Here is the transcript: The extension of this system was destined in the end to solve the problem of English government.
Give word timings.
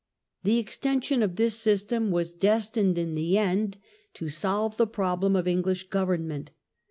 The 0.43 0.57
extension 0.57 1.21
of 1.21 1.35
this 1.35 1.59
system 1.59 2.09
was 2.09 2.33
destined 2.33 2.97
in 2.97 3.13
the 3.13 3.37
end 3.37 3.77
to 4.15 4.29
solve 4.29 4.77
the 4.77 4.87
problem 4.87 5.35
of 5.35 5.47
English 5.47 5.89
government. 5.89 6.49